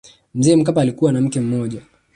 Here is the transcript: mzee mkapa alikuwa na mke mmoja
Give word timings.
mzee 0.35 0.55
mkapa 0.55 0.81
alikuwa 0.81 1.11
na 1.11 1.21
mke 1.21 1.39
mmoja 1.39 1.81